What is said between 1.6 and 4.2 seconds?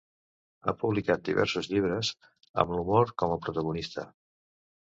llibres, amb l'humor com a protagonista.